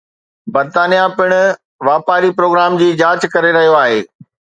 برطانيه 0.53 1.03
پڻ 1.17 1.33
واپاري 1.89 2.31
پروگرام 2.39 2.79
جي 2.81 2.87
جانچ 3.03 3.29
ڪري 3.37 3.53
رهيو 3.59 3.77
آهي 3.83 4.01